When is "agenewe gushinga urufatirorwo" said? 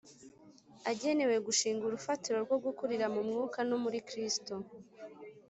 0.91-2.55